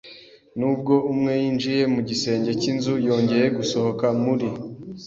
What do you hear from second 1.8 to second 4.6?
mu gisenge cy'inzu-yongeye gusohoka muri